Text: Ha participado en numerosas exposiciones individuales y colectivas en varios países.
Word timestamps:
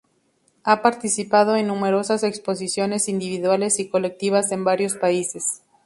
Ha 0.63 0.81
participado 0.81 1.55
en 1.57 1.67
numerosas 1.67 2.23
exposiciones 2.23 3.07
individuales 3.07 3.77
y 3.79 3.87
colectivas 3.87 4.51
en 4.51 4.63
varios 4.63 4.95
países. 4.95 5.61